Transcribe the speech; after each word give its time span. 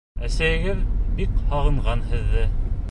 Әсәйегеҙ 0.27 0.81
бик 1.21 1.37
һағынған 1.53 2.05
һеҙҙе... 2.15 2.47